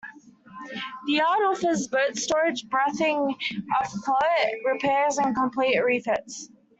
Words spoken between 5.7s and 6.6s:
refits.